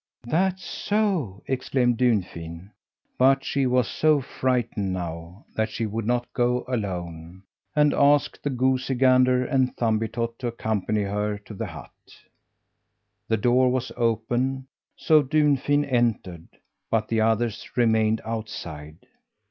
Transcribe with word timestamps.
"That's 0.25 0.63
so!" 0.65 1.43
exclaimed 1.45 1.97
Dunfin, 1.99 2.71
but 3.19 3.45
she 3.45 3.67
was 3.67 3.87
so 3.87 4.19
frightened 4.19 4.91
now 4.93 5.45
that 5.55 5.69
she 5.69 5.85
would 5.85 6.07
not 6.07 6.25
go 6.33 6.65
alone, 6.67 7.43
and 7.75 7.93
asked 7.93 8.41
the 8.43 8.49
goosey 8.49 8.95
gander 8.95 9.45
and 9.45 9.77
Thumbietot 9.77 10.39
to 10.39 10.47
accompany 10.47 11.03
her 11.03 11.37
to 11.45 11.53
the 11.53 11.67
hut. 11.67 11.91
The 13.27 13.37
door 13.37 13.69
was 13.69 13.91
open, 13.95 14.65
so 14.95 15.21
Dunfin 15.21 15.85
entered, 15.85 16.47
but 16.89 17.07
the 17.07 17.21
others 17.21 17.69
remained 17.77 18.21
outside. 18.25 19.05